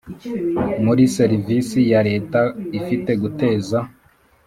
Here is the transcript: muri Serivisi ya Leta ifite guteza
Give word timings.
muri 0.85 1.03
Serivisi 1.17 1.77
ya 1.91 2.01
Leta 2.09 2.41
ifite 2.79 3.11
guteza 3.21 3.79